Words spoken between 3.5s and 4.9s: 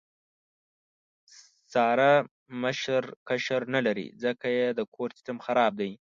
نه لري، ځکه یې د